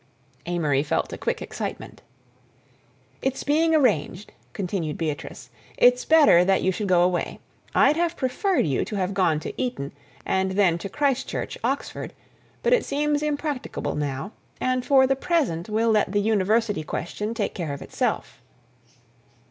Amory 0.47 0.81
felt 0.81 1.13
a 1.13 1.17
quick 1.19 1.43
excitement. 1.43 2.01
"It's 3.21 3.43
being 3.43 3.75
arranged," 3.75 4.33
continued 4.51 4.97
Beatrice. 4.97 5.51
"It's 5.77 6.05
better 6.05 6.43
that 6.43 6.63
you 6.63 6.71
should 6.71 6.87
go 6.87 7.03
away. 7.03 7.39
I'd 7.75 7.95
have 7.97 8.17
preferred 8.17 8.65
you 8.65 8.83
to 8.83 8.95
have 8.95 9.13
gone 9.13 9.39
to 9.41 9.53
Eton, 9.61 9.91
and 10.25 10.53
then 10.53 10.79
to 10.79 10.89
Christ 10.89 11.27
Church, 11.27 11.55
Oxford, 11.63 12.13
but 12.63 12.73
it 12.73 12.83
seems 12.83 13.21
impracticable 13.21 13.93
now—and 13.93 14.83
for 14.87 15.05
the 15.05 15.15
present 15.15 15.69
we'll 15.69 15.91
let 15.91 16.11
the 16.13 16.19
university 16.19 16.81
question 16.83 17.35
take 17.35 17.53
care 17.53 17.71
of 17.71 17.83
itself." 17.83 18.41